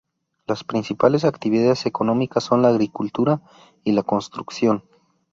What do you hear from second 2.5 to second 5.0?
la agricultura y la construcción.